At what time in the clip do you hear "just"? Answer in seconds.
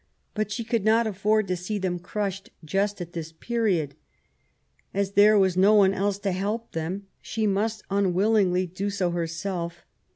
2.65-3.01